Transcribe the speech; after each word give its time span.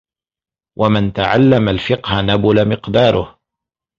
وَمَنْ 0.79 1.13
تَعَلَّمَ 1.13 1.69
الْفِقْهَ 1.69 2.21
نَبُلَ 2.21 2.69
مِقْدَارُهُ 2.69 3.39